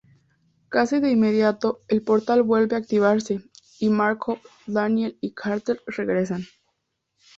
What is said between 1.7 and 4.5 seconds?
el Portal vuelve activarse, y Markov,